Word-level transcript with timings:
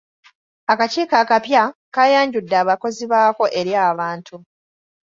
Akakiiko 0.71 1.15
akapya 1.23 1.63
kaayanjudde 1.93 2.55
abakozi 2.63 3.03
baako 3.11 3.43
eri 3.59 3.73
abantu. 3.89 4.35